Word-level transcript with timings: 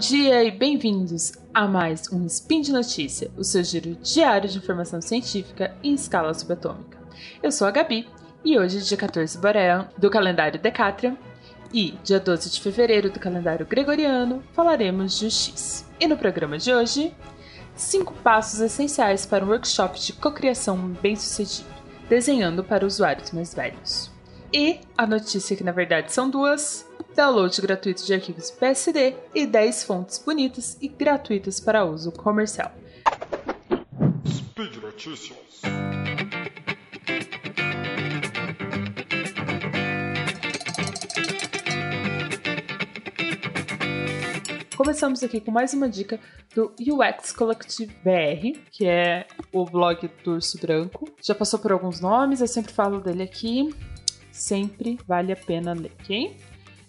dia 0.00 0.42
e 0.42 0.50
bem-vindos 0.50 1.34
a 1.52 1.68
mais 1.68 2.10
um 2.10 2.24
Spin 2.24 2.62
de 2.62 2.72
Notícia, 2.72 3.30
o 3.36 3.44
seu 3.44 3.62
giro 3.62 3.96
diário 3.96 4.48
de 4.48 4.56
informação 4.56 4.98
científica 5.02 5.76
em 5.82 5.92
escala 5.92 6.32
subatômica. 6.32 6.96
Eu 7.42 7.52
sou 7.52 7.66
a 7.66 7.70
Gabi 7.70 8.08
e 8.42 8.58
hoje, 8.58 8.80
dia 8.80 8.96
14 8.96 9.36
Borean, 9.36 9.90
do 9.98 10.08
calendário 10.08 10.58
Decatrian, 10.58 11.18
e 11.70 11.98
dia 12.02 12.18
12 12.18 12.48
de 12.48 12.62
fevereiro 12.62 13.10
do 13.10 13.20
calendário 13.20 13.66
Gregoriano, 13.66 14.42
falaremos 14.54 15.18
de 15.18 15.30
X. 15.30 15.86
E 16.00 16.06
no 16.06 16.16
programa 16.16 16.56
de 16.56 16.72
hoje, 16.72 17.14
5 17.76 18.14
passos 18.24 18.60
essenciais 18.60 19.26
para 19.26 19.44
um 19.44 19.50
workshop 19.50 20.00
de 20.00 20.14
cocriação 20.14 20.78
bem-sucedido, 21.02 21.68
desenhando 22.08 22.64
para 22.64 22.86
usuários 22.86 23.32
mais 23.32 23.52
velhos. 23.52 24.10
E 24.50 24.80
a 24.96 25.06
notícia 25.06 25.54
que 25.54 25.62
na 25.62 25.72
verdade 25.72 26.10
são 26.10 26.30
duas, 26.30 26.88
download 27.20 27.60
gratuito 27.60 28.02
de 28.06 28.14
arquivos 28.14 28.50
PSD 28.50 29.14
e 29.34 29.46
10 29.46 29.84
fontes 29.84 30.18
bonitas 30.18 30.78
e 30.80 30.88
gratuitas 30.88 31.60
para 31.60 31.84
uso 31.84 32.10
comercial. 32.10 32.72
Speed 34.26 34.76
Notícias. 34.76 35.60
Começamos 44.74 45.22
aqui 45.22 45.42
com 45.42 45.50
mais 45.50 45.74
uma 45.74 45.90
dica 45.90 46.18
do 46.54 46.72
UX 46.80 47.32
Collective 47.32 47.94
BR, 48.02 48.58
que 48.70 48.86
é 48.86 49.26
o 49.52 49.66
blog 49.66 50.10
do 50.24 50.32
Urso 50.32 50.58
Branco. 50.58 51.06
Já 51.22 51.34
passou 51.34 51.58
por 51.58 51.70
alguns 51.70 52.00
nomes, 52.00 52.40
eu 52.40 52.48
sempre 52.48 52.72
falo 52.72 52.98
dele 52.98 53.24
aqui. 53.24 53.68
Sempre 54.32 54.98
vale 55.06 55.34
a 55.34 55.36
pena 55.36 55.74
ler, 55.74 55.92
ok? 56.00 56.34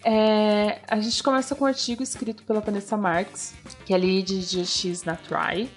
É, 0.04 0.82
a 0.88 1.00
gente 1.00 1.22
começa 1.22 1.54
com 1.54 1.64
um 1.64 1.68
artigo 1.68 2.02
escrito 2.02 2.44
pela 2.44 2.60
Vanessa 2.60 2.98
Marques, 2.98 3.54
que 3.86 3.94
é 3.94 3.98
lead 3.98 4.50
de 4.50 4.66
X 4.66 5.04
na 5.04 5.16
Try, 5.16 5.70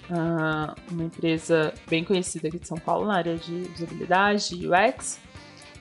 uma 0.91 1.03
empresa 1.03 1.73
bem 1.87 2.03
conhecida 2.03 2.47
aqui 2.47 2.57
de 2.57 2.67
São 2.67 2.77
Paulo 2.77 3.05
na 3.05 3.17
área 3.17 3.37
de 3.37 3.69
usabilidade 3.75 4.55
e 4.55 4.67
UX. 4.67 5.19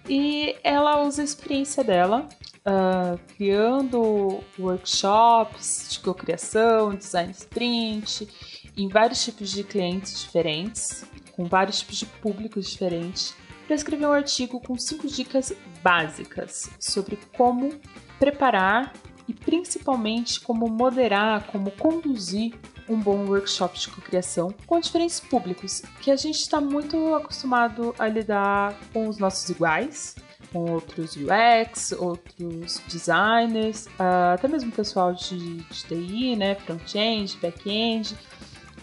E 0.07 0.57
ela 0.63 1.03
usa 1.03 1.23
a 1.23 1.25
experiência 1.25 1.83
dela 1.83 2.29
uh, 2.67 3.19
criando 3.37 4.43
workshops 4.59 5.89
de 5.91 6.01
cocriação, 6.01 6.95
design 6.95 7.31
sprint, 7.33 8.29
em 8.77 8.89
vários 8.89 9.25
tipos 9.25 9.51
de 9.51 9.65
clientes 9.65 10.21
diferentes, 10.21 11.05
com 11.33 11.45
vários 11.47 11.81
tipos 11.81 11.97
de 11.97 12.07
públicos 12.07 12.71
diferentes, 12.71 13.35
para 13.67 13.77
escrever 13.77 14.07
um 14.07 14.13
artigo 14.13 14.61
com 14.61 14.79
cinco 14.79 15.09
dicas 15.09 15.53
básicas 15.83 16.71
sobre 16.79 17.19
como 17.35 17.73
preparar 18.19 18.93
e 19.27 19.33
principalmente 19.33 20.41
como 20.41 20.69
moderar, 20.69 21.47
como 21.47 21.71
conduzir 21.71 22.55
um 22.89 23.01
bom 23.01 23.25
workshop 23.27 23.79
de 23.79 23.89
cocriação 23.89 24.55
com 24.67 24.79
diferentes 24.79 25.19
públicos, 25.21 25.83
que 26.01 26.11
a 26.11 26.17
gente 26.17 26.41
está 26.41 26.61
muito 26.61 27.15
acostumado 27.15 27.95
a 27.99 28.07
lidar 28.07 28.79
com 28.93 29.09
os 29.09 29.19
nossos 29.19 29.49
iguais, 29.49 30.17
com 30.53 30.71
outros 30.71 31.17
UX, 31.17 31.93
outros 31.93 32.81
designers, 32.87 33.87
uh, 33.99 34.35
até 34.35 34.47
mesmo 34.47 34.71
pessoal 34.71 35.13
de, 35.13 35.57
de 35.57 35.85
TI, 35.85 36.37
né, 36.37 36.55
front-end, 36.55 37.37
back-end. 37.39 38.15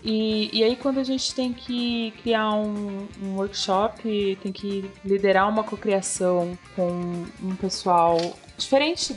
E, 0.03 0.49
e, 0.51 0.63
aí 0.63 0.75
quando 0.75 0.99
a 0.99 1.03
gente 1.03 1.33
tem 1.35 1.53
que 1.53 2.11
criar 2.23 2.53
um, 2.53 3.07
um 3.21 3.35
workshop, 3.35 4.37
tem 4.41 4.51
que 4.51 4.89
liderar 5.05 5.47
uma 5.47 5.63
cocriação 5.63 6.57
com 6.75 7.23
um 7.41 7.55
pessoal 7.55 8.17
diferente, 8.57 9.15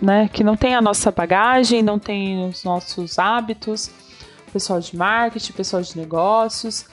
né? 0.00 0.28
Que 0.28 0.44
não 0.44 0.56
tem 0.56 0.74
a 0.74 0.82
nossa 0.82 1.10
bagagem, 1.10 1.82
não 1.82 1.98
tem 1.98 2.46
os 2.46 2.62
nossos 2.62 3.18
hábitos, 3.18 3.90
pessoal 4.52 4.80
de 4.80 4.94
marketing, 4.96 5.52
pessoal 5.52 5.80
de 5.80 5.96
negócios, 5.96 6.86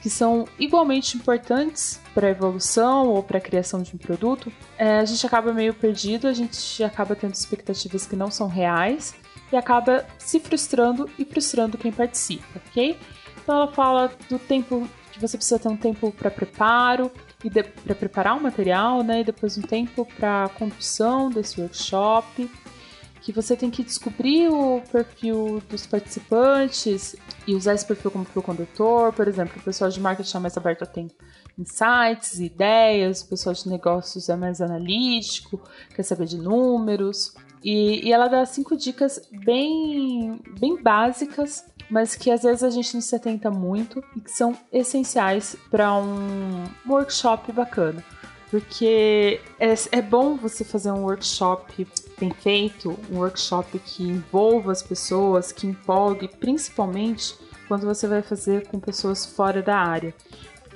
que 0.00 0.08
são 0.08 0.46
igualmente 0.56 1.16
importantes 1.16 2.00
para 2.14 2.28
a 2.28 2.30
evolução 2.30 3.08
ou 3.08 3.22
para 3.22 3.38
a 3.38 3.40
criação 3.40 3.82
de 3.82 3.94
um 3.94 3.98
produto, 3.98 4.52
é, 4.78 4.98
a 4.98 5.04
gente 5.04 5.26
acaba 5.26 5.52
meio 5.52 5.74
perdido, 5.74 6.28
a 6.28 6.32
gente 6.32 6.84
acaba 6.84 7.16
tendo 7.16 7.34
expectativas 7.34 8.06
que 8.06 8.14
não 8.14 8.30
são 8.30 8.46
reais 8.46 9.14
e 9.52 9.56
acaba 9.56 10.04
se 10.18 10.40
frustrando 10.40 11.08
e 11.18 11.24
frustrando 11.24 11.78
quem 11.78 11.92
participa, 11.92 12.60
ok? 12.66 12.98
Então 13.42 13.54
ela 13.54 13.72
fala 13.72 14.10
do 14.28 14.38
tempo 14.38 14.88
que 15.12 15.20
você 15.20 15.36
precisa 15.36 15.58
ter 15.58 15.68
um 15.68 15.76
tempo 15.76 16.12
para 16.12 16.30
preparo, 16.30 17.10
e 17.44 17.50
para 17.50 17.94
preparar 17.94 18.36
o 18.36 18.42
material, 18.42 19.02
né? 19.02 19.20
E 19.20 19.24
depois 19.24 19.56
um 19.58 19.62
tempo 19.62 20.06
para 20.16 20.48
condução 20.50 21.30
desse 21.30 21.60
workshop, 21.60 22.50
que 23.20 23.32
você 23.32 23.56
tem 23.56 23.70
que 23.70 23.82
descobrir 23.82 24.48
o 24.48 24.80
perfil 24.90 25.62
dos 25.68 25.86
participantes 25.86 27.16
e 27.46 27.54
usar 27.54 27.74
esse 27.74 27.84
perfil 27.84 28.10
como 28.10 28.24
fio 28.24 28.42
condutor. 28.42 29.12
Por 29.12 29.28
exemplo, 29.28 29.58
o 29.58 29.62
pessoal 29.62 29.90
de 29.90 30.00
marketing 30.00 30.36
é 30.36 30.40
mais 30.40 30.56
aberto 30.56 30.86
tem 30.86 31.08
insights, 31.58 32.38
ideias, 32.38 33.22
o 33.22 33.28
pessoal 33.28 33.54
de 33.54 33.68
negócios 33.68 34.28
é 34.28 34.36
mais 34.36 34.60
analítico, 34.60 35.60
quer 35.94 36.02
saber 36.02 36.26
de 36.26 36.38
números. 36.38 37.34
E, 37.64 38.06
e 38.06 38.12
ela 38.12 38.28
dá 38.28 38.44
cinco 38.46 38.76
dicas 38.76 39.28
bem, 39.44 40.40
bem 40.58 40.80
básicas 40.82 41.64
mas 41.88 42.14
que 42.14 42.30
às 42.30 42.42
vezes 42.42 42.62
a 42.62 42.70
gente 42.70 42.94
não 42.94 43.00
se 43.00 43.14
atenta 43.14 43.50
muito 43.50 44.02
e 44.14 44.20
que 44.20 44.30
são 44.30 44.56
essenciais 44.72 45.56
para 45.70 45.94
um 45.94 46.64
workshop 46.86 47.52
bacana. 47.52 48.02
Porque 48.50 49.40
é, 49.58 49.74
é 49.92 50.02
bom 50.02 50.36
você 50.36 50.64
fazer 50.64 50.90
um 50.92 51.02
workshop 51.02 51.86
bem 52.18 52.30
feito, 52.30 52.96
um 53.10 53.18
workshop 53.18 53.78
que 53.80 54.04
envolva 54.04 54.72
as 54.72 54.82
pessoas, 54.82 55.50
que 55.50 55.66
empolgue, 55.66 56.28
principalmente 56.28 57.34
quando 57.66 57.84
você 57.84 58.06
vai 58.06 58.22
fazer 58.22 58.68
com 58.68 58.78
pessoas 58.78 59.26
fora 59.26 59.62
da 59.62 59.76
área. 59.76 60.14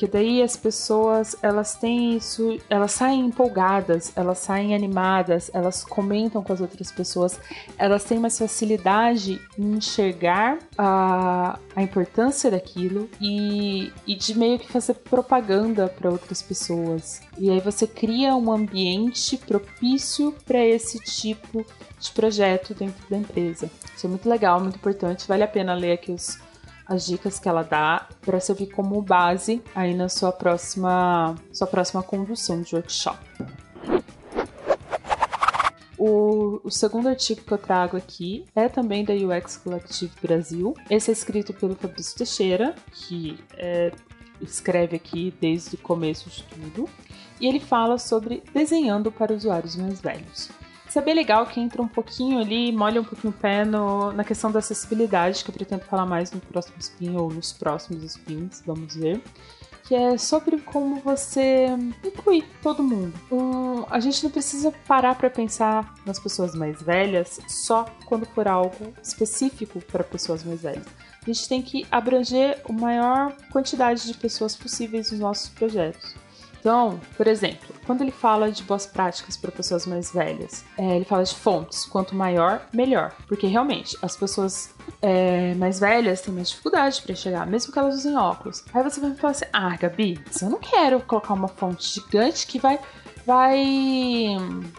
Porque 0.01 0.13
daí 0.17 0.43
as 0.43 0.57
pessoas, 0.57 1.37
elas 1.43 1.75
têm 1.75 2.17
isso, 2.17 2.59
elas 2.71 2.93
saem 2.93 3.21
empolgadas, 3.27 4.11
elas 4.17 4.39
saem 4.39 4.75
animadas, 4.75 5.51
elas 5.53 5.85
comentam 5.85 6.43
com 6.43 6.55
as 6.55 6.61
outras 6.63 6.91
pessoas, 6.91 7.39
elas 7.77 8.03
têm 8.05 8.19
mais 8.19 8.39
facilidade 8.39 9.39
em 9.59 9.75
enxergar 9.75 10.59
a, 10.79 11.59
a 11.77 11.83
importância 11.83 12.51
daquilo 12.51 13.11
e, 13.21 13.93
e 14.07 14.15
de 14.15 14.39
meio 14.39 14.59
que 14.59 14.73
fazer 14.73 14.95
propaganda 14.95 15.87
para 15.87 16.09
outras 16.09 16.41
pessoas. 16.41 17.21
E 17.37 17.51
aí 17.51 17.61
você 17.61 17.87
cria 17.87 18.35
um 18.35 18.51
ambiente 18.51 19.37
propício 19.37 20.35
para 20.47 20.65
esse 20.65 20.99
tipo 21.01 21.63
de 21.99 22.11
projeto 22.13 22.73
dentro 22.73 23.07
da 23.11 23.19
empresa. 23.19 23.71
Isso 23.95 24.07
é 24.07 24.09
muito 24.09 24.27
legal, 24.27 24.61
muito 24.61 24.77
importante, 24.77 25.29
vale 25.29 25.43
a 25.43 25.49
pena 25.49 25.75
ler 25.75 25.93
aqui 25.93 26.11
os 26.11 26.39
as 26.91 27.07
dicas 27.07 27.39
que 27.39 27.49
ela 27.49 27.63
dá 27.63 28.09
para 28.21 28.41
servir 28.41 28.67
como 28.67 29.01
base 29.01 29.63
aí 29.77 29.95
na 29.95 30.09
sua 30.09 30.33
próxima, 30.33 31.37
sua 31.53 31.69
próxima 31.69 32.03
condução 32.03 32.61
de 32.63 32.75
workshop. 32.75 33.17
O, 35.97 36.61
o, 36.65 36.71
segundo 36.71 37.09
artigo 37.09 37.43
que 37.43 37.53
eu 37.53 37.59
trago 37.59 37.97
aqui 37.97 38.45
é 38.57 38.69
também 38.69 39.05
da 39.05 39.13
UX 39.13 39.57
Collective 39.59 40.11
Brasil. 40.21 40.75
Esse 40.89 41.11
é 41.11 41.13
escrito 41.13 41.55
pelo 41.55 41.77
Fabrício 41.77 42.17
Teixeira, 42.17 42.75
que 42.91 43.39
é, 43.57 43.93
escreve 44.41 44.97
aqui 44.97 45.33
desde 45.41 45.77
o 45.77 45.79
começo 45.79 46.29
de 46.29 46.43
tudo. 46.43 46.89
E 47.41 47.47
ele 47.47 47.61
fala 47.61 47.99
sobre 47.99 48.43
desenhando 48.53 49.13
para 49.13 49.33
usuários 49.33 49.77
mais 49.77 50.01
velhos. 50.01 50.51
Isso 50.91 50.99
é 50.99 51.03
bem 51.03 51.15
legal 51.15 51.47
que 51.47 51.61
entra 51.61 51.81
um 51.81 51.87
pouquinho 51.87 52.41
ali, 52.41 52.73
molha 52.73 53.01
um 53.01 53.05
pouquinho 53.05 53.33
o 53.33 53.37
pé 53.37 53.65
no, 53.65 54.13
na 54.13 54.25
questão 54.25 54.51
da 54.51 54.59
acessibilidade, 54.59 55.45
que 55.45 55.49
eu 55.49 55.55
pretendo 55.55 55.85
falar 55.85 56.05
mais 56.05 56.33
no 56.33 56.41
próximo 56.41 56.75
spin 56.81 57.17
ou 57.17 57.33
nos 57.33 57.53
próximos 57.53 58.03
spins, 58.03 58.61
vamos 58.67 58.97
ver. 58.97 59.23
Que 59.85 59.95
é 59.95 60.19
sobre 60.19 60.59
como 60.59 60.97
você 60.97 61.67
incluir 62.05 62.45
todo 62.61 62.83
mundo. 62.83 63.15
Um, 63.31 63.85
a 63.89 64.01
gente 64.01 64.25
não 64.25 64.33
precisa 64.33 64.73
parar 64.89 65.15
para 65.15 65.31
pensar 65.31 65.95
nas 66.05 66.19
pessoas 66.19 66.57
mais 66.57 66.83
velhas 66.83 67.39
só 67.47 67.85
quando 68.07 68.27
for 68.27 68.49
algo 68.49 68.93
específico 69.01 69.81
para 69.93 70.03
pessoas 70.03 70.43
mais 70.43 70.61
velhas. 70.63 70.87
A 71.23 71.25
gente 71.25 71.49
tem 71.49 71.63
que 71.63 71.87
abranger 71.89 72.61
a 72.69 72.73
maior 72.73 73.37
quantidade 73.53 74.09
de 74.09 74.15
pessoas 74.15 74.57
possíveis 74.57 75.13
nos 75.13 75.21
nossos 75.21 75.51
projetos. 75.51 76.17
Então, 76.61 77.01
por 77.17 77.27
exemplo, 77.27 77.75
quando 77.87 78.03
ele 78.03 78.11
fala 78.11 78.53
de 78.53 78.63
boas 78.63 78.87
práticas 78.87 79.37
para 79.37 79.51
pessoas 79.51 79.87
mais 79.87 80.13
velhas, 80.13 80.65
é, 80.77 80.97
ele 80.97 81.05
fala 81.05 81.25
de 81.25 81.35
fontes. 81.35 81.87
Quanto 81.87 82.15
maior, 82.15 82.69
melhor. 82.73 83.13
Porque 83.27 83.47
realmente, 83.47 83.97
as 84.03 84.15
pessoas 84.15 84.75
é, 85.01 85.55
mais 85.55 85.81
velhas 85.81 86.21
têm 86.21 86.35
mais 86.35 86.51
dificuldade 86.51 87.01
para 87.03 87.15
chegar, 87.15 87.47
mesmo 87.47 87.73
que 87.73 87.79
elas 87.79 87.97
usem 87.97 88.17
óculos. 88.17 88.63
Aí 88.75 88.83
você 88.83 89.01
vai 89.01 89.15
falar 89.15 89.31
assim: 89.31 89.47
ah, 89.53 89.77
Gabi, 89.77 90.23
eu 90.41 90.51
não 90.51 90.59
quero 90.59 91.01
colocar 91.01 91.35
uma 91.35 91.49
fonte 91.49 91.87
gigante 91.89 92.47
que 92.47 92.59
vai 92.59 92.79
vai 93.27 93.63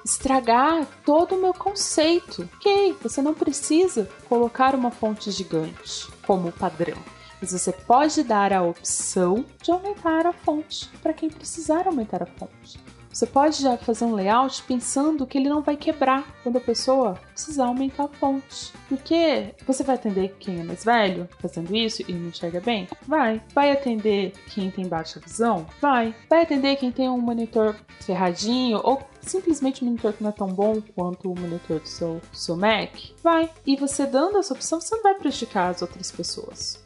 estragar 0.04 0.86
todo 1.06 1.36
o 1.36 1.42
meu 1.42 1.54
conceito. 1.54 2.50
Ok, 2.58 2.98
você 3.02 3.22
não 3.22 3.34
precisa 3.34 4.10
colocar 4.28 4.76
uma 4.76 4.92
fonte 4.92 5.32
gigante 5.32 6.08
como 6.26 6.52
padrão 6.52 6.98
mas 7.42 7.52
você 7.52 7.72
pode 7.72 8.24
dar 8.24 8.54
a 8.54 8.62
opção 8.62 9.44
de 9.62 9.72
aumentar 9.72 10.28
a 10.28 10.32
fonte 10.32 10.88
para 11.02 11.12
quem 11.14 11.30
precisar 11.30 11.88
aumentar 11.88 12.22
a 12.22 12.28
fonte. 12.28 12.80
você 13.12 13.26
pode 13.26 13.62
já 13.62 13.76
fazer 13.78 14.06
um 14.06 14.14
layout 14.14 14.64
pensando 14.64 15.26
que 15.26 15.38
ele 15.38 15.50
não 15.50 15.62
vai 15.62 15.76
quebrar 15.76 16.26
quando 16.44 16.58
a 16.58 16.62
pessoa 16.62 17.20
precisar 17.34 17.66
aumentar 17.66 18.06
a 18.06 18.08
fonte. 18.08 18.72
Porque 18.88 19.54
você 19.66 19.84
vai 19.84 19.96
atender 19.96 20.36
quem 20.40 20.60
é 20.60 20.64
mais 20.64 20.84
velho 20.86 21.28
fazendo 21.40 21.76
isso 21.76 22.04
e 22.08 22.14
não 22.14 22.30
enxerga 22.30 22.60
bem? 22.62 22.88
Vai. 23.08 23.42
Vai 23.54 23.72
atender 23.72 24.34
quem 24.54 24.70
tem 24.72 24.88
baixa 24.88 25.20
visão? 25.20 25.66
Vai. 25.82 26.16
Vai 26.30 26.44
atender 26.44 26.76
quem 26.78 26.92
tem 26.92 27.10
um 27.10 27.20
monitor 27.20 27.76
ferradinho 28.00 28.80
ou 28.84 29.02
simplesmente 29.22 29.84
um 29.84 29.88
monitor 29.88 30.14
que 30.14 30.24
não 30.24 30.30
é 30.30 30.34
tão 30.34 30.48
bom 30.48 30.82
quanto 30.96 31.32
o 31.32 31.40
monitor 31.40 31.80
do 31.80 31.88
seu, 31.88 32.22
do 32.32 32.38
seu 32.38 32.56
Mac? 32.56 32.92
Vai. 33.24 33.50
E 33.66 33.76
você 33.76 34.06
dando 34.06 34.38
essa 34.38 34.54
opção, 34.54 34.80
você 34.80 34.96
não 34.96 35.04
vai 35.04 35.16
prejudicar 35.16 35.70
as 35.70 35.82
outras 35.82 36.12
pessoas, 36.12 36.81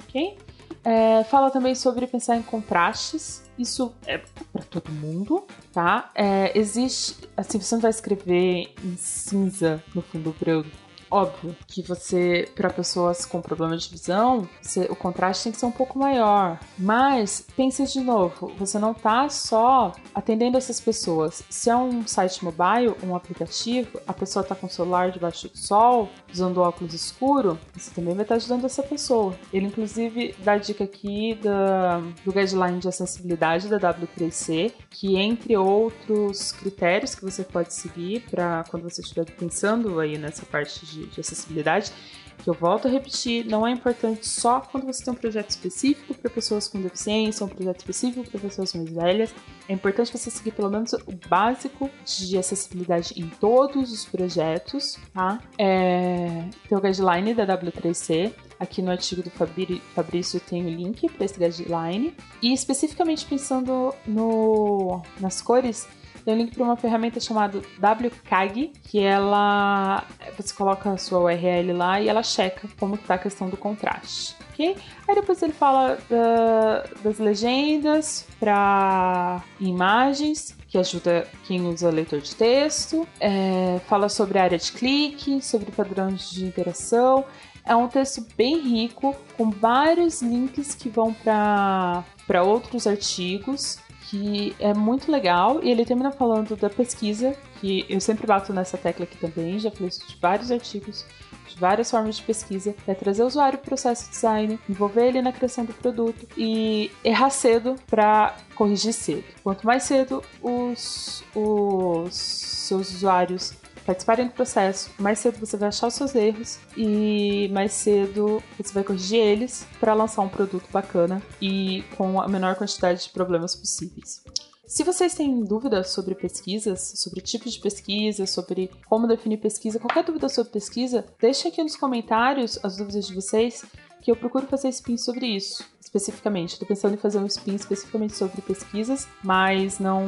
É, 0.84 1.24
fala 1.26 1.50
também 1.50 1.74
sobre 1.74 2.06
pensar 2.08 2.38
em 2.38 2.44
contrastes. 2.44 3.44
Isso 3.58 3.94
é 4.06 4.22
para 4.52 4.64
todo 4.64 4.92
mundo, 4.92 5.46
tá? 5.74 6.12
É, 6.14 6.58
existe. 6.58 7.28
Assim, 7.36 7.60
você 7.60 7.76
não 7.76 7.82
vai 7.82 7.92
escrever 7.92 8.74
em 8.84 8.96
cinza 8.98 9.84
no 9.94 10.02
fundo 10.02 10.36
branco 10.40 10.85
Óbvio 11.16 11.56
que 11.66 11.82
você, 11.82 12.46
para 12.54 12.70
pessoas 12.70 13.26
com 13.26 13.42
problema 13.42 13.78
de 13.78 13.88
visão, 13.88 14.46
você, 14.62 14.82
o 14.90 14.98
contraste 14.98 15.46
tem 15.46 15.54
que 15.54 15.58
ser 15.58 15.66
um 15.66 15.72
pouco 15.72 15.98
maior. 15.98 16.60
Mas 16.78 17.48
pense 17.56 17.86
de 17.86 18.02
novo, 18.02 18.52
você 18.60 18.78
não 18.78 18.94
tá 18.94 19.30
só 19.30 19.94
atendendo 20.14 20.58
essas 20.58 20.82
pessoas. 20.82 21.42
Se 21.50 21.70
é 21.70 21.76
um 21.78 22.06
site 22.06 22.44
mobile, 22.44 22.96
um 23.02 23.16
aplicativo, 23.16 23.98
a 24.06 24.12
pessoa 24.12 24.44
tá 24.44 24.56
com 24.56 24.68
o 24.68 24.70
celular 24.70 25.10
debaixo 25.10 25.48
do 25.48 25.58
sol, 25.58 26.10
usando 26.30 26.58
óculos 26.58 26.94
escuro, 26.94 27.58
você 27.74 27.92
também 27.92 28.14
vai 28.14 28.24
estar 28.24 28.36
ajudando 28.36 28.66
essa 28.66 28.84
pessoa. 28.84 29.34
Ele, 29.54 29.68
inclusive, 29.68 30.36
dá 30.40 30.58
dica 30.58 30.84
aqui 30.84 31.40
da, 31.42 32.00
do 32.26 32.34
guideline 32.34 32.80
de 32.80 32.90
acessibilidade 32.90 33.70
da 33.70 33.80
W3C, 33.80 34.74
que 34.90 35.16
entre 35.16 35.56
outros 35.56 36.52
critérios 36.52 37.16
que 37.16 37.24
você 37.24 37.42
pode 37.42 37.74
seguir 37.74 38.20
para 38.30 38.66
quando 38.70 38.84
você 38.84 39.00
estiver 39.00 39.24
pensando 39.32 39.98
aí 40.02 40.18
nessa 40.18 40.46
parte 40.46 40.86
de 40.86 41.05
de, 41.08 41.20
acessibilidade, 41.20 41.92
que 42.38 42.50
eu 42.50 42.54
volto 42.54 42.88
a 42.88 42.92
repetir, 42.92 43.46
não 43.46 43.66
é 43.66 43.72
importante 43.72 44.28
só 44.28 44.60
quando 44.60 44.86
você 44.86 45.04
tem 45.04 45.14
um 45.14 45.18
projeto 45.18 45.50
específico 45.50 46.14
para 46.14 46.30
pessoas 46.30 46.68
com 46.68 46.82
deficiência, 46.82 47.46
um 47.46 47.50
projeto 47.50 47.80
específico 47.80 48.30
para 48.30 48.40
pessoas 48.40 48.74
mais 48.74 48.90
velhas. 48.90 49.36
É 49.68 49.74
importante 49.74 50.12
você 50.12 50.30
seguir 50.30 50.52
pelo 50.52 50.70
menos 50.70 50.94
o 50.94 51.14
básico 51.28 51.90
de 52.06 52.38
acessibilidade 52.38 53.14
em 53.20 53.28
todos 53.28 53.92
os 53.92 54.06
projetos, 54.06 55.00
tá? 55.14 55.40
É, 55.58 56.48
tem 56.68 56.78
o 56.78 56.82
guideline 56.82 57.34
da 57.34 57.48
W3C. 57.48 58.34
Aqui 58.60 58.82
no 58.82 58.92
artigo 58.92 59.22
do 59.22 59.30
Fabrício 59.30 60.40
tem 60.40 60.66
o 60.66 60.70
link 60.70 61.10
para 61.10 61.26
esse 61.26 61.40
guideline. 61.40 62.16
E 62.42 62.54
especificamente 62.54 63.26
pensando 63.26 63.94
no, 64.06 65.02
nas 65.20 65.42
cores, 65.42 65.88
tem 66.26 66.34
um 66.34 66.38
link 66.38 66.56
para 66.56 66.64
uma 66.64 66.76
ferramenta 66.76 67.20
chamada 67.20 67.62
WCAG, 67.80 68.74
que 68.84 69.00
ela 69.00 70.04
você 70.36 70.54
coloca 70.56 70.90
a 70.90 70.98
sua 70.98 71.20
URL 71.20 71.72
lá 71.72 72.02
e 72.02 72.10
ela 72.10 72.24
checa 72.24 72.68
como 72.80 72.96
está 72.96 73.14
a 73.14 73.18
questão 73.20 73.48
do 73.48 73.56
contraste. 73.56 74.36
Okay? 74.52 74.76
Aí 75.08 75.16
depois 75.16 75.42
ele 75.44 75.54
fala 75.54 76.00
uh, 76.00 77.04
das 77.04 77.20
legendas 77.20 78.26
para 78.40 79.44
imagens, 79.60 80.58
que 80.68 80.80
ajuda 80.80 81.28
quem 81.46 81.62
usa 81.68 81.92
leitor 81.92 82.20
de 82.20 82.36
texto, 82.36 83.08
é, 83.20 83.80
fala 83.88 84.10
sobre 84.10 84.40
a 84.40 84.44
área 84.44 84.58
de 84.58 84.72
clique, 84.72 85.42
sobre 85.42 85.72
padrões 85.72 86.32
de 86.32 86.44
interação. 86.44 87.24
É 87.64 87.76
um 87.76 87.88
texto 87.88 88.26
bem 88.36 88.60
rico, 88.60 89.16
com 89.38 89.50
vários 89.52 90.22
links 90.22 90.74
que 90.74 90.90
vão 90.90 91.14
para 91.14 92.44
outros 92.44 92.88
artigos 92.88 93.80
que 94.10 94.56
é 94.60 94.74
muito 94.74 95.12
legal 95.12 95.60
e 95.64 95.70
ele 95.70 95.86
termina 95.86 96.12
falando 96.12 96.56
da 96.56 96.70
pesquisa, 96.70 97.36
que 97.60 97.86
eu 97.90 98.00
sempre 98.00 98.28
bato 98.28 98.54
nessa 98.54 98.78
tecla 98.78 99.06
aqui 99.06 99.18
também, 99.18 99.60
já 99.60 99.72
falei 99.72 99.90
isso 99.90 100.08
de 100.08 100.16
vários 100.18 100.52
artigos, 100.52 101.06
de 101.48 101.60
várias 101.60 101.90
formas 101.90 102.18
de 102.18 102.24
pesquisa, 102.24 102.76
é 102.88 102.94
trazer 102.94 103.24
o 103.24 103.28
usuário 103.28 103.58
para 103.58 103.66
o 103.66 103.70
processo 103.70 104.06
de 104.06 104.12
design, 104.12 104.60
envolver 104.70 105.08
ele 105.08 105.22
na 105.22 105.32
criação 105.32 105.66
do 105.66 105.74
produto 105.74 106.28
e 106.38 106.92
errar 107.04 107.30
cedo 107.30 107.76
para 107.88 108.36
corrigir 108.54 108.94
cedo. 108.94 109.24
Quanto 109.44 109.66
mais 109.66 109.84
cedo 109.84 110.22
os, 110.42 111.24
os 111.36 112.16
seus 112.16 112.94
usuários 112.94 113.54
participarem 113.86 114.28
do 114.28 114.34
processo, 114.34 114.90
mais 114.98 115.20
cedo 115.20 115.40
você 115.40 115.56
vai 115.56 115.70
achar 115.70 115.88
os 115.88 115.94
seus 115.94 116.16
erros 116.16 116.60
e 116.76 117.50
mais 117.54 117.72
cedo 117.72 118.42
você 118.58 118.74
vai 118.74 118.84
corrigir 118.84 119.20
eles 119.20 119.66
para 119.80 119.94
lançar 119.94 120.22
um 120.22 120.30
produto 120.30 120.68
bacana 120.72 121.22
e 121.42 121.84
com 121.96 122.20
a 122.20 122.28
menor 122.28 122.56
quantidade 122.56 123.04
de 123.04 123.10
problemas 123.10 123.56
possíveis. 123.56 124.24
Se 124.68 124.84
vocês 124.84 125.14
têm 125.14 125.44
dúvidas 125.44 125.92
sobre 125.92 126.16
pesquisas, 126.16 126.94
sobre 126.96 127.22
tipos 127.22 127.54
de 127.54 127.60
pesquisa, 127.60 128.26
sobre 128.26 128.72
como 128.90 129.08
definir 129.08 129.38
pesquisa, 129.38 129.80
qualquer 129.80 130.04
dúvida 130.04 130.28
sobre 130.28 130.52
pesquisa, 130.52 131.06
deixe 131.22 131.48
aqui 131.48 131.62
nos 131.62 131.76
comentários 131.76 132.60
as 132.64 132.76
dúvidas 132.76 133.08
de 133.08 133.14
vocês, 133.14 133.64
que 134.02 134.10
eu 134.10 134.16
procuro 134.16 134.48
fazer 134.48 134.70
spin 134.70 134.98
sobre 134.98 135.28
isso, 135.28 135.64
especificamente. 135.80 136.54
Estou 136.54 136.68
pensando 136.68 136.96
em 136.96 136.98
fazer 136.98 137.20
um 137.20 137.26
spin 137.26 137.56
especificamente 137.56 138.16
sobre 138.16 138.42
pesquisas, 138.42 139.08
mas 139.24 139.80
não. 139.80 140.04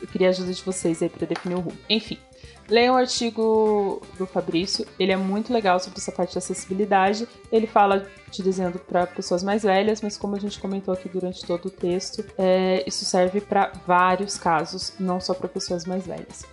Eu 0.00 0.08
queria 0.08 0.28
a 0.28 0.30
ajuda 0.30 0.52
de 0.52 0.62
vocês 0.62 1.02
aí 1.02 1.08
para 1.08 1.26
definir 1.26 1.54
o 1.54 1.60
rumo. 1.60 1.76
Enfim, 1.88 2.18
Leia 2.70 2.92
o 2.92 2.96
artigo 2.96 4.00
do 4.16 4.26
Fabrício, 4.26 4.86
ele 4.96 5.10
é 5.10 5.16
muito 5.16 5.52
legal 5.52 5.80
sobre 5.80 5.98
essa 5.98 6.12
parte 6.12 6.30
de 6.32 6.38
acessibilidade. 6.38 7.26
Ele 7.50 7.66
fala 7.66 8.06
de 8.30 8.44
desenho 8.44 8.70
para 8.70 9.08
pessoas 9.08 9.42
mais 9.42 9.64
velhas, 9.64 10.00
mas 10.00 10.16
como 10.16 10.36
a 10.36 10.38
gente 10.38 10.60
comentou 10.60 10.94
aqui 10.94 11.08
durante 11.08 11.44
todo 11.44 11.66
o 11.66 11.70
texto, 11.70 12.24
é, 12.38 12.84
isso 12.86 13.04
serve 13.04 13.40
para 13.40 13.72
vários 13.84 14.38
casos, 14.38 14.92
não 15.00 15.20
só 15.20 15.34
para 15.34 15.48
pessoas 15.48 15.84
mais 15.84 16.06
velhas. 16.06 16.46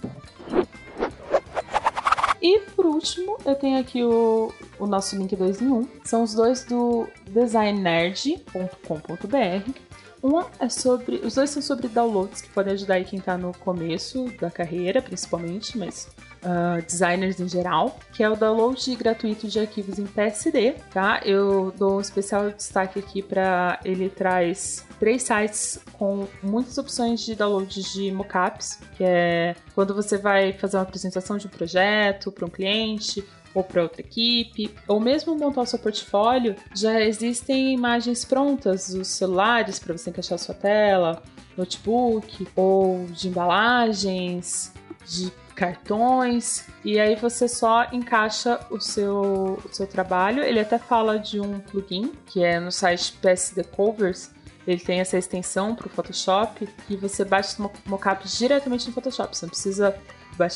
E 2.42 2.62
por 2.76 2.88
último, 2.88 3.38
eu 3.46 3.54
tenho 3.54 3.80
aqui 3.80 4.04
o, 4.04 4.52
o 4.80 4.88
nosso 4.88 5.16
link 5.16 5.36
2 5.36 5.62
em 5.62 5.68
1. 5.68 5.76
Um. 5.76 5.88
São 6.04 6.24
os 6.24 6.34
dois 6.34 6.64
do 6.64 7.08
designnerd.com.br 7.30 9.87
uma 10.22 10.48
é 10.60 10.70
sobre. 10.70 11.18
Os 11.18 11.36
dois 11.36 11.50
são 11.50 11.62
sobre 11.62 11.88
downloads 11.88 12.42
que 12.42 12.50
podem 12.50 12.74
ajudar 12.74 12.96
aí 12.96 13.06
quem 13.06 13.20
tá 13.20 13.38
no 13.38 13.54
começo 13.54 14.26
da 14.40 14.50
carreira, 14.50 15.02
principalmente, 15.02 15.78
mas 15.78 16.10
uh, 16.44 16.82
designers 16.82 17.40
em 17.40 17.48
geral, 17.48 18.00
que 18.14 18.24
é 18.24 18.30
o 18.30 18.36
download 18.36 18.96
gratuito 18.96 19.48
de 19.48 19.60
arquivos 19.60 20.00
em 20.00 20.06
PSD, 20.06 20.76
tá? 20.92 21.22
Eu 21.24 21.74
dou 21.78 21.98
um 21.98 22.02
especial 22.02 22.50
destaque 22.50 23.00
aqui 23.00 23.22
para 23.22 23.80
ele 23.84 24.10
traz 24.10 24.86
três 25.00 25.24
sites 25.24 25.80
com 25.94 26.28
muitas 26.42 26.78
opções 26.78 27.22
de 27.22 27.36
download 27.36 27.82
de 27.94 28.12
mockups, 28.12 28.80
que 28.96 29.04
é 29.04 29.56
quando 29.76 29.94
você 29.94 30.18
vai 30.18 30.54
fazer 30.54 30.78
uma 30.78 30.84
apresentação 30.84 31.38
de 31.38 31.48
um 31.48 31.50
projeto 31.50 32.32
para 32.32 32.46
um 32.46 32.50
cliente 32.50 33.24
ou 33.58 33.64
para 33.64 33.82
outra 33.82 34.02
equipe, 34.02 34.70
ou 34.88 35.00
mesmo 35.00 35.36
montar 35.36 35.62
o 35.62 35.66
seu 35.66 35.80
portfólio, 35.80 36.56
já 36.76 37.02
existem 37.02 37.74
imagens 37.74 38.24
prontas 38.24 38.94
dos 38.94 39.08
celulares 39.08 39.80
para 39.80 39.98
você 39.98 40.12
encaixar 40.12 40.38
sua 40.38 40.54
tela, 40.54 41.24
notebook, 41.58 42.48
ou 42.56 43.08
de 43.08 43.30
embalagens, 43.30 44.72
de 45.08 45.32
cartões, 45.56 46.68
e 46.86 47.00
aí 47.00 47.16
você 47.16 47.48
só 47.48 47.88
encaixa 47.92 48.60
o 48.70 48.80
seu, 48.80 49.60
o 49.66 49.70
seu 49.72 49.88
trabalho. 49.88 50.44
Ele 50.44 50.60
até 50.60 50.78
fala 50.78 51.18
de 51.18 51.40
um 51.42 51.60
plugin 51.60 52.12
que 52.28 52.44
é 52.44 52.60
no 52.60 52.72
site 52.72 53.14
PSD 53.14 53.64
Covers. 53.64 54.32
Ele 54.68 54.80
tem 54.80 55.00
essa 55.00 55.18
extensão 55.18 55.74
para 55.74 55.88
o 55.88 55.90
Photoshop 55.90 56.70
e 56.88 56.96
você 56.96 57.26
baixa 57.26 57.54
os 57.60 57.72
mockups 57.88 58.38
diretamente 58.38 58.86
no 58.86 58.94
Photoshop. 58.94 59.36
Você 59.36 59.48
não 59.48 59.50
precisa 59.50 59.98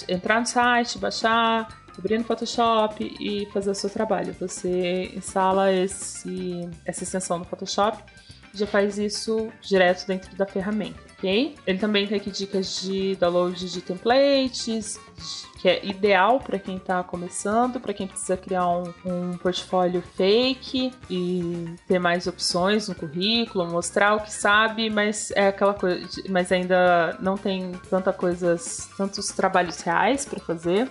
entrar 0.08 0.40
no 0.40 0.46
site, 0.46 1.00
baixar, 1.00 1.81
abrir 1.98 2.18
no 2.18 2.24
Photoshop 2.24 3.16
e 3.20 3.46
fazer 3.52 3.72
o 3.72 3.76
seu 3.76 3.90
trabalho. 3.90 4.36
Você 4.40 5.12
instala 5.16 5.72
esse, 5.72 6.70
essa 6.86 7.04
extensão 7.04 7.40
no 7.40 7.46
Photoshop 7.46 8.04
e 8.54 8.58
já 8.58 8.68
faz 8.68 8.98
isso 8.98 9.50
direto 9.62 10.06
dentro 10.06 10.36
da 10.36 10.46
ferramenta, 10.46 11.00
ok? 11.18 11.56
Ele 11.66 11.80
também 11.80 12.06
tem 12.08 12.18
aqui 12.18 12.30
dicas 12.30 12.82
de 12.82 13.16
download 13.16 13.72
de 13.72 13.82
templates, 13.82 15.00
que 15.62 15.70
é 15.70 15.86
ideal 15.86 16.40
para 16.40 16.60
quem 16.60 16.78
está 16.78 17.04
começando, 17.04 17.80
para 17.80 17.94
quem 17.94 18.08
precisa 18.08 18.36
criar 18.36 18.68
um, 18.68 18.94
um, 19.06 19.38
portfólio 19.38 20.02
fake 20.02 20.92
e 21.10 21.76
ter 21.88 22.00
mais 22.00 22.28
opções 22.28 22.90
no 22.90 22.96
currículo, 22.96 23.70
mostrar 23.70 24.16
o 24.16 24.22
que 24.22 24.34
sabe, 24.34 24.90
mas 24.90 25.32
é 25.32 25.48
aquela 25.48 25.74
coisa, 25.74 26.06
mas 26.28 26.52
ainda 26.52 27.18
não 27.22 27.38
tem 27.38 27.72
tanta 27.90 28.12
coisas, 28.12 28.90
tantos 28.98 29.28
trabalhos 29.28 29.80
reais 29.82 30.26
para 30.26 30.40
fazer. 30.40 30.90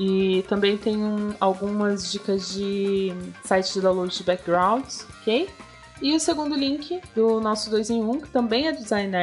E 0.00 0.42
também 0.48 0.78
tem 0.78 0.96
um, 0.96 1.34
algumas 1.38 2.10
dicas 2.10 2.54
de 2.54 3.12
sites 3.44 3.74
de 3.74 3.82
download 3.82 4.16
de 4.16 4.24
backgrounds, 4.24 5.06
ok? 5.20 5.46
E 6.00 6.16
o 6.16 6.18
segundo 6.18 6.56
link 6.56 6.98
do 7.14 7.38
nosso 7.42 7.68
2 7.68 7.90
em 7.90 8.02
1, 8.02 8.20
que 8.22 8.28
também 8.30 8.66
é 8.66 8.72
do 8.72 8.82
Design 8.82 9.14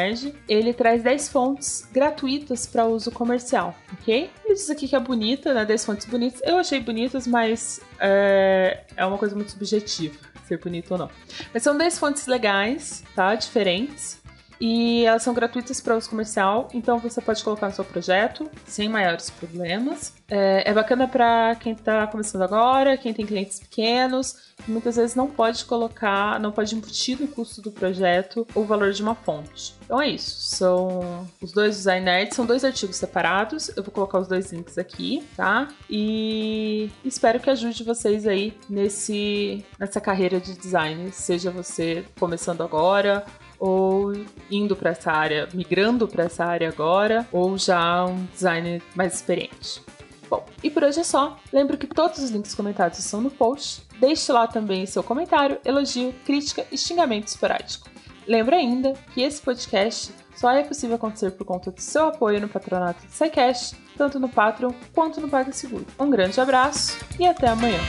ele 0.48 0.72
traz 0.74 1.02
10 1.02 1.30
fontes 1.30 1.90
gratuitas 1.92 2.68
para 2.68 2.86
uso 2.86 3.10
comercial, 3.10 3.76
ok? 3.94 4.30
Ele 4.46 4.54
diz 4.54 4.70
aqui 4.70 4.88
que 4.88 4.96
é 4.96 5.00
bonita, 5.00 5.56
né? 5.56 5.66
10 5.66 5.86
fontes 5.86 6.06
bonitas. 6.06 6.40
Eu 6.44 6.58
achei 6.58 6.80
bonitas, 6.80 7.26
mas 7.26 7.82
é, 8.00 8.84
é 8.96 9.04
uma 9.04 9.18
coisa 9.18 9.34
muito 9.34 9.52
subjetiva 9.52 10.28
ser 10.48 10.60
bonito 10.60 10.92
ou 10.92 10.98
não. 10.98 11.10
Mas 11.54 11.62
são 11.62 11.78
10 11.78 12.00
fontes 12.00 12.26
legais, 12.26 13.04
tá? 13.14 13.36
Diferentes. 13.36 14.22
E 14.60 15.06
elas 15.06 15.24
são 15.24 15.34
gratuitas 15.34 15.80
para 15.80 15.96
uso 15.96 16.10
comercial, 16.10 16.68
então 16.74 16.98
você 17.00 17.22
pode 17.22 17.44
colocar 17.44 17.68
no 17.68 17.74
seu 17.74 17.84
projeto 17.84 18.50
sem 18.66 18.90
maiores 18.90 19.30
problemas. 19.30 20.14
É, 20.30 20.70
é 20.70 20.74
bacana 20.74 21.08
para 21.08 21.56
quem 21.56 21.74
está 21.74 22.06
começando 22.08 22.42
agora, 22.42 22.98
quem 22.98 23.14
tem 23.14 23.26
clientes 23.26 23.60
pequenos, 23.60 24.36
muitas 24.68 24.96
vezes 24.96 25.16
não 25.16 25.28
pode 25.28 25.64
colocar, 25.66 26.40
não 26.40 26.52
pode 26.52 26.76
imputir 26.76 27.20
no 27.20 27.28
custo 27.28 27.62
do 27.62 27.72
projeto 27.72 28.46
o 28.56 28.64
valor 28.64 28.92
de 28.92 29.02
uma 29.02 29.16
fonte. 29.16 29.76
Então 29.86 30.02
é 30.02 30.10
isso. 30.10 30.42
São 30.42 31.28
os 31.42 31.52
dois 31.52 31.78
design 31.78 32.06
nerds, 32.06 32.36
são 32.36 32.46
dois 32.46 32.66
artigos 32.66 32.98
separados. 32.98 33.70
Eu 33.70 33.84
vou 33.84 33.94
colocar 33.94 34.20
os 34.20 34.28
dois 34.28 34.52
links 34.52 34.78
aqui, 34.78 35.24
tá? 35.36 35.70
E 35.90 36.90
espero 37.06 37.40
que 37.40 37.50
ajude 37.50 37.84
vocês 37.84 38.28
aí 38.28 38.58
nesse 38.70 39.66
nessa 39.80 40.02
carreira 40.02 40.40
de 40.40 40.58
design, 40.58 41.12
seja 41.12 41.52
você 41.52 42.04
começando 42.20 42.62
agora 42.62 43.26
ou 43.60 44.14
indo 44.50 44.76
para 44.76 44.92
essa 44.92 45.12
área, 45.12 45.48
migrando 45.54 46.08
para 46.08 46.26
essa 46.26 46.46
área 46.46 46.70
agora, 46.70 47.28
ou 47.32 47.58
já 47.58 48.06
um 48.06 48.26
designer 48.34 48.82
mais 48.96 49.16
experiente. 49.16 49.82
Bom, 50.30 50.46
e 50.62 50.70
por 50.70 50.84
hoje 50.84 51.00
é 51.00 51.04
só. 51.04 51.38
Lembro 51.52 51.78
que 51.78 51.88
todos 51.88 52.20
os 52.20 52.30
links 52.30 52.54
comentados 52.54 53.00
estão 53.00 53.22
no 53.22 53.32
post. 53.32 53.84
Deixe 54.00 54.32
lá 54.32 54.46
também 54.46 54.86
seu 54.86 55.02
comentário, 55.02 55.58
elogio, 55.64 56.14
crítica 56.26 56.66
e 56.72 56.78
xingamento 56.78 57.28
esporádico. 57.28 57.90
Lembro 58.28 58.56
ainda 58.56 58.94
que 59.14 59.22
esse 59.22 59.42
podcast 59.42 60.14
só 60.36 60.52
é 60.52 60.64
possível 60.64 60.98
acontecer 60.98 61.32
por 61.32 61.46
conta 61.46 61.72
do 61.72 61.82
seu 61.82 62.08
apoio 62.08 62.42
no 62.42 62.50
patronato 62.50 63.06
do 63.06 63.12
SciCast, 63.12 63.76
tanto 63.98 64.20
no 64.20 64.30
Patreon 64.30 64.72
quanto 64.94 65.20
no 65.22 65.30
PagSeguro. 65.30 65.86
Um 65.98 66.10
grande 66.10 66.40
abraço 66.40 66.98
e 67.18 67.26
até 67.26 67.48
amanhã! 67.48 67.80